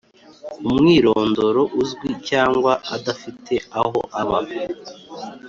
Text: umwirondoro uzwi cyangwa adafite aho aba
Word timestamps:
umwirondoro 0.69 1.61
uzwi 1.81 2.09
cyangwa 2.29 2.71
adafite 2.95 3.53
aho 3.81 3.99
aba 4.21 4.39